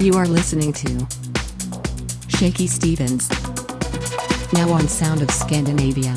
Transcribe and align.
You 0.00 0.14
are 0.14 0.24
listening 0.24 0.72
to 0.72 1.06
Shaky 2.28 2.66
Stevens. 2.66 3.28
Now 4.50 4.70
on 4.72 4.88
Sound 4.88 5.20
of 5.20 5.30
Scandinavia. 5.30 6.14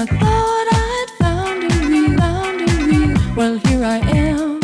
I 0.00 0.06
thought 0.06 0.68
I'd 0.72 1.10
found 1.18 1.62
a 1.62 1.76
real. 1.86 3.34
Well, 3.36 3.58
here 3.58 3.84
I 3.84 3.98
am, 4.16 4.58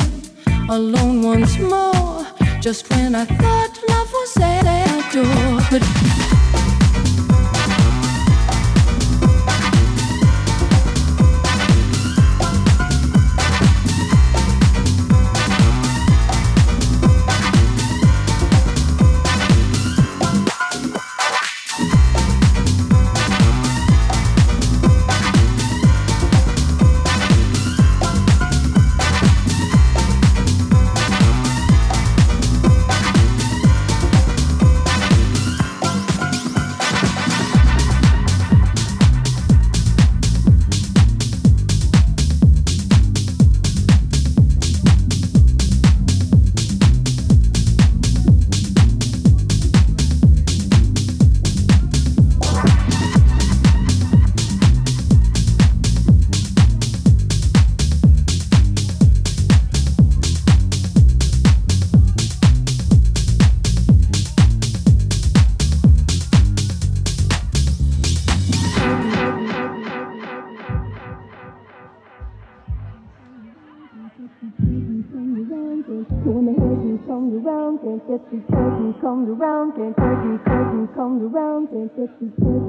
alone 0.70 1.20
once 1.20 1.58
more. 1.58 2.26
Just 2.62 2.88
when 2.88 3.14
I 3.14 3.26
thought 3.26 3.78
love 3.86 4.10
was 4.12 4.36
at 4.38 4.62
that 4.62 5.12
door, 5.12 5.60
but. 5.70 6.25
around 79.38 79.76
and 79.76 79.94
turkey, 79.96 80.44
turkey 80.44 80.94
comes 80.94 81.22
around 81.22 81.68
and 81.70 81.90
turkey, 81.94 82.32
turkey 82.40 82.65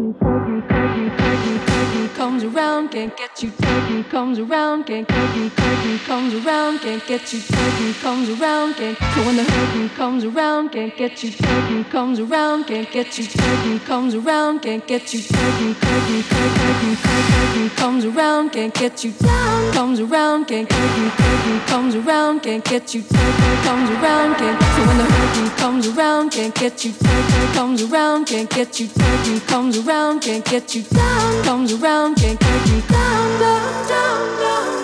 get 7.08 7.32
you 7.34 7.40
taken 7.40 7.94
comes 7.96 8.30
around, 8.30 8.76
can't 8.76 8.98
so 8.98 9.26
when 9.26 9.38
the 9.38 9.44
hurting 9.44 9.90
comes 9.90 10.24
around, 10.24 10.70
can't 10.70 10.96
get 10.96 11.24
you 11.24 11.32
taken 11.32 11.84
comes 11.86 12.20
around, 12.20 12.66
can't 12.66 12.92
get 12.92 13.18
you 13.18 13.26
taken 13.26 13.80
comes 13.80 14.14
around, 14.14 14.60
can't 14.62 14.86
get 14.86 15.14
you 15.14 15.22
taken 15.22 15.76
taken 15.76 16.24
taken 16.24 16.96
taken 16.96 17.70
comes 17.76 18.06
around, 18.06 18.52
can't 18.52 18.74
get 18.74 19.04
you 19.04 19.12
down 19.12 19.74
comes 19.74 20.00
around, 20.00 20.46
can't 20.46 20.70
taken 20.70 21.12
taken 21.12 21.60
comes 21.68 21.96
around, 21.96 22.40
can't 22.42 22.64
get 22.66 22.94
you 22.94 23.02
taken 23.02 23.58
comes 23.64 23.90
around, 23.90 24.36
can't 24.36 24.62
so 24.62 24.88
when 24.88 24.98
the 24.98 25.04
hurting 25.04 25.58
comes 25.58 25.88
around, 25.88 26.32
can't 26.32 26.56
get 26.56 26.86
you 26.86 26.92
taken 26.92 27.54
comes 27.54 27.82
around, 27.84 28.26
can't 28.28 28.50
get 28.50 28.80
you 28.80 28.88
taken 28.88 29.40
comes 29.42 29.78
around, 29.78 30.22
can't 30.22 30.46
get 30.46 30.76
you 30.76 30.84
down 30.84 31.44
comes 31.44 31.74
around, 31.74 32.16
can't 32.16 32.47
get 32.48 32.70
you 32.70 32.82
down 32.82 33.40
down 33.40 33.88
down 33.90 34.40
down 34.40 34.77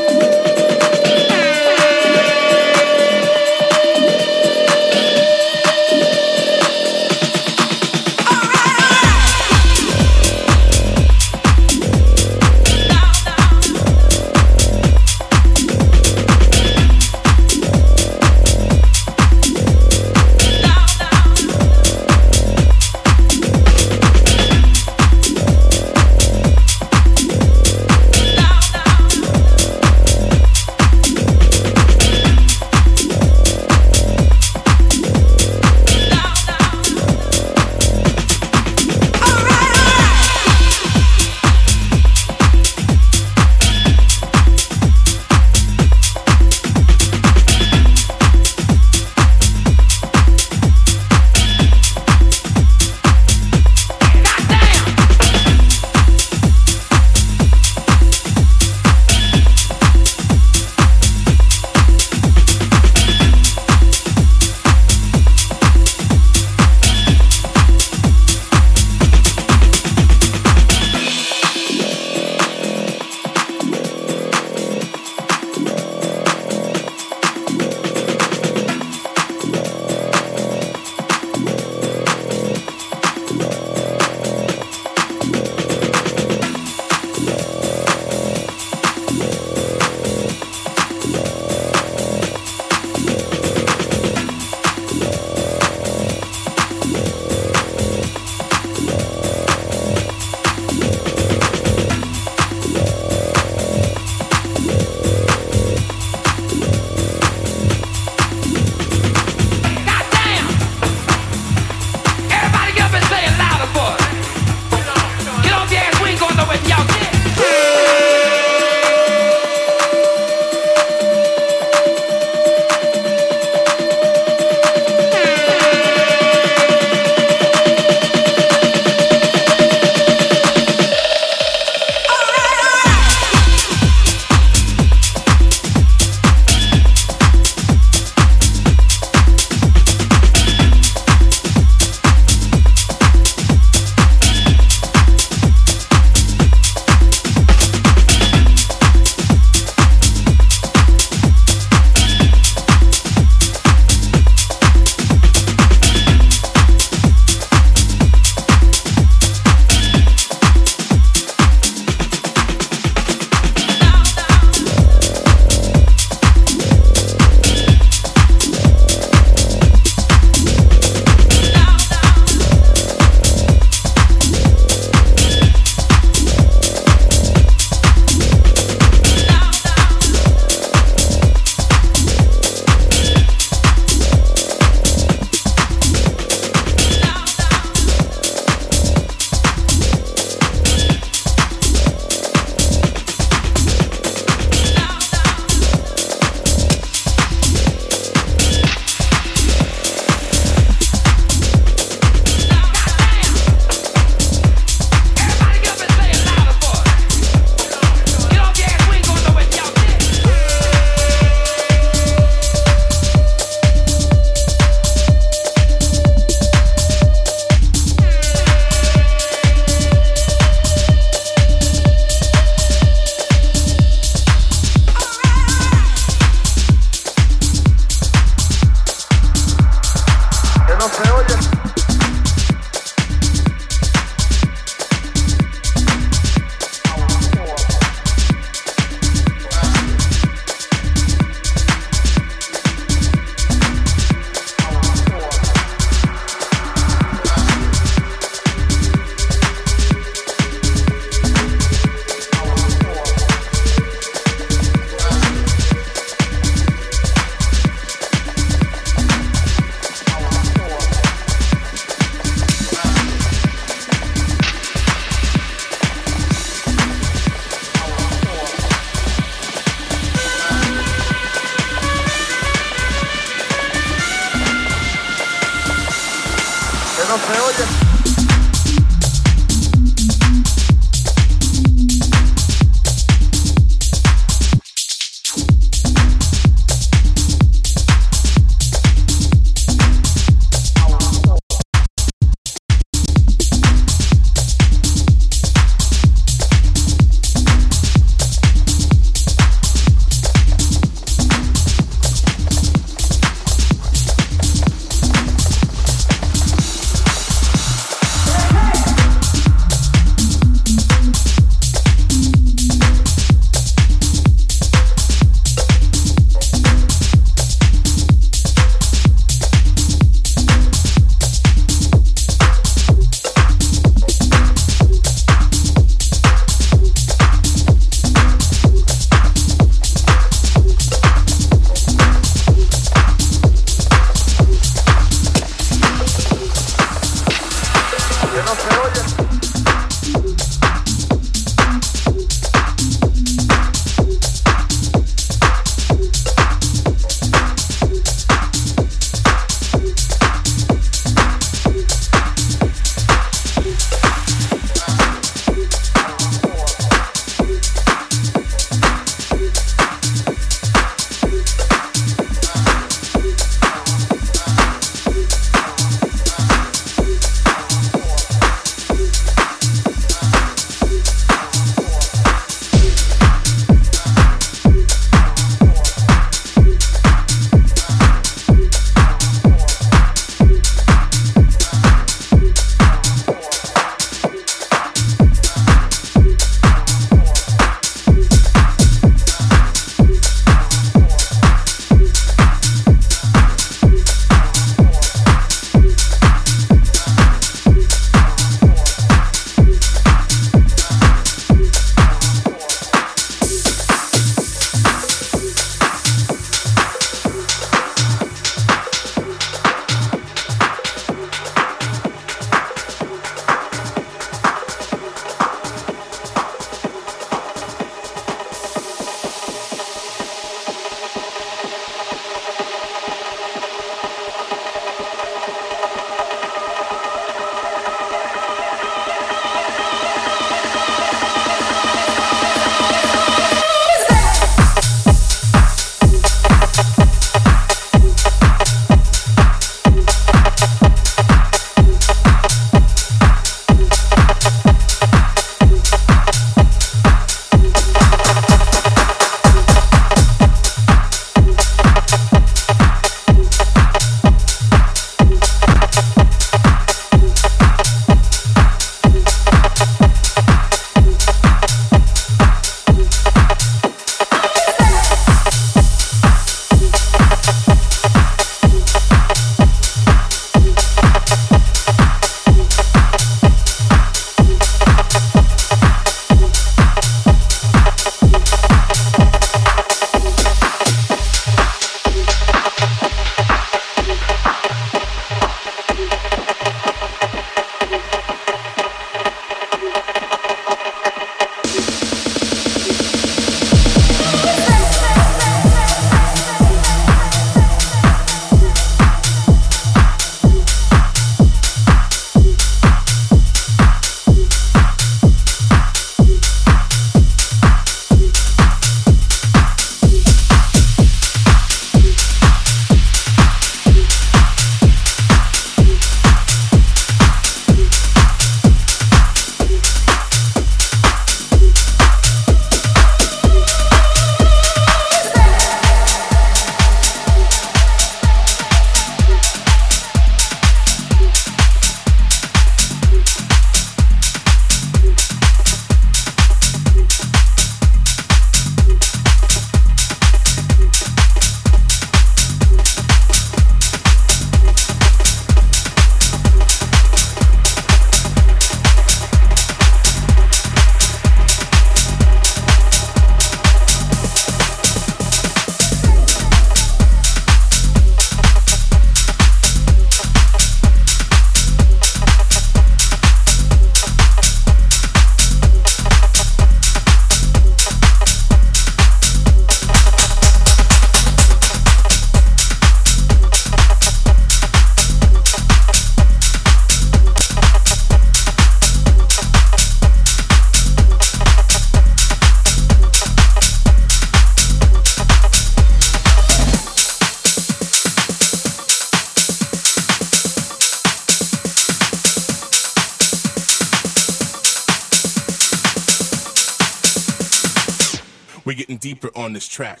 We're 598.64 598.74
getting 598.74 598.96
deeper 598.96 599.30
on 599.36 599.52
this 599.52 599.68
track. 599.68 600.00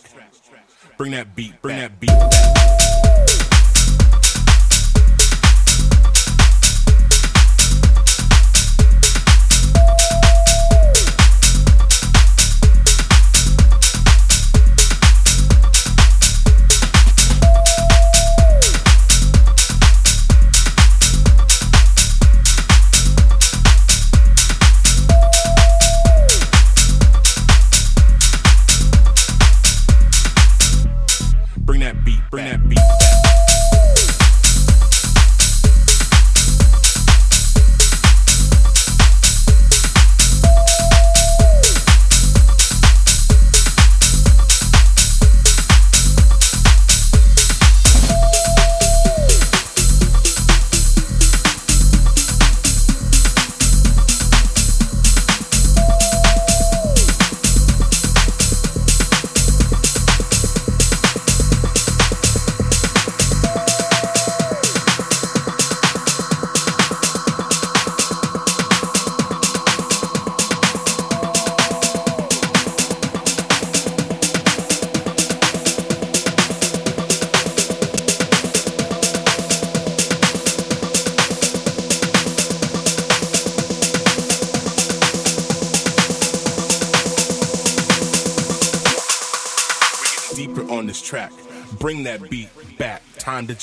Bring 0.96 1.12
that 1.12 1.36
beat, 1.36 1.60
bring 1.60 1.76
that 1.76 2.00
beat. 2.00 3.53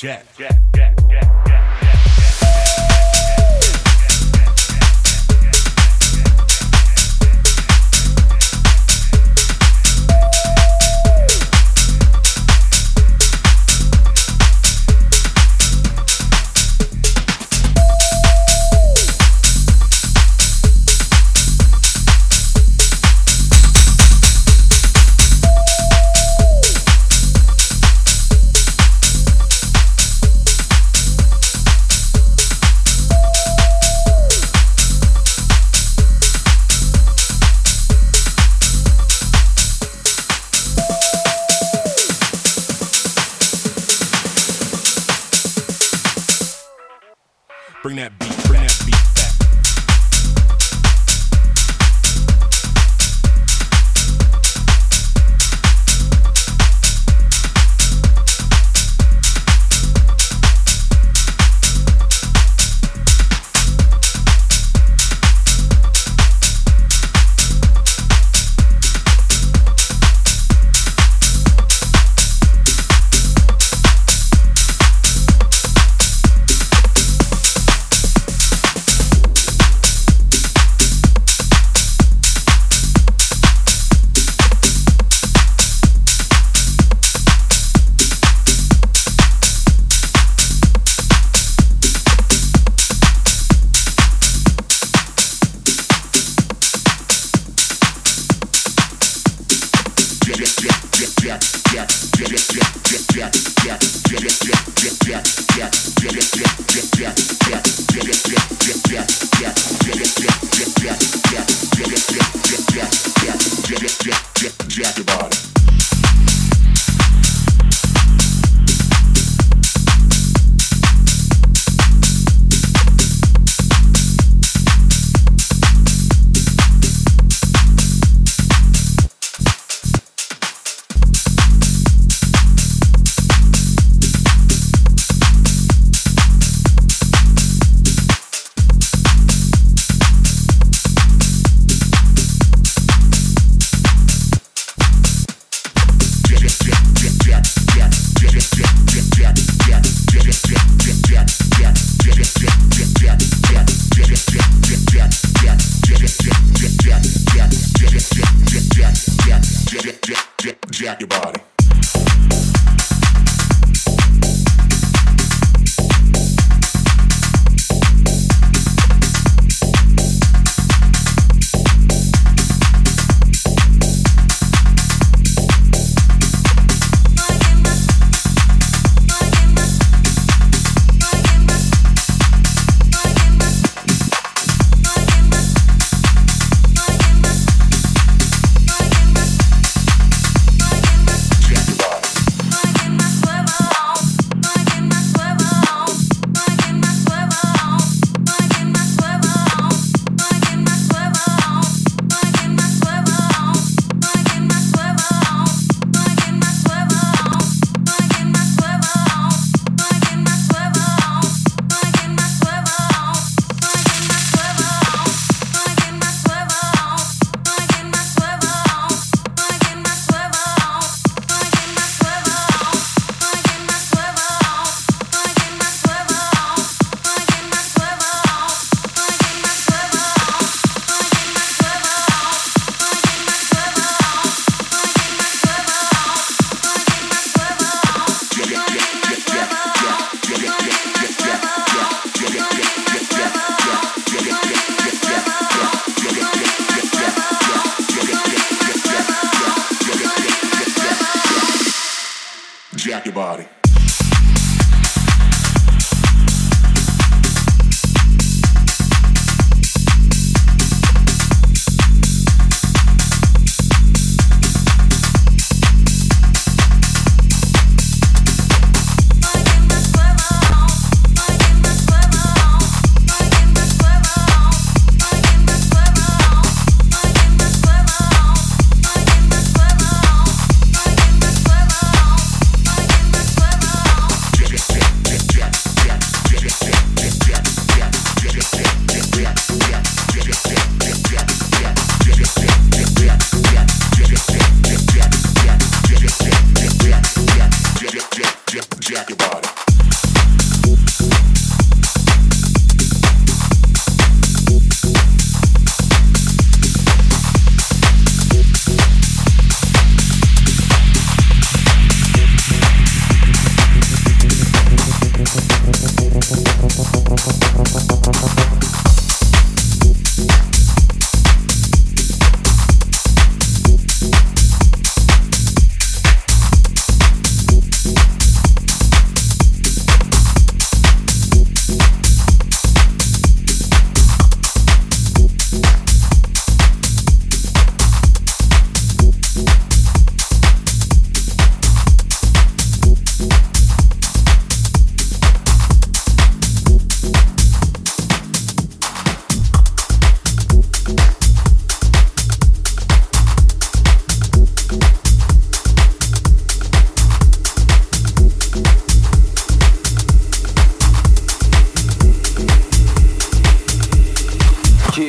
Jet. 0.01 0.25
Jet. 0.35 0.50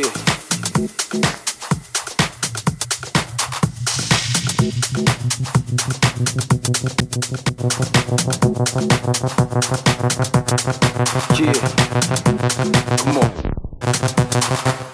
Yeah. 0.02 0.32
Come 12.98 13.18
on. 13.18 14.91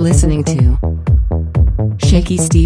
Listening 0.00 0.42
to 0.44 0.78
Shaky 1.98 2.38
Stevens. 2.38 2.59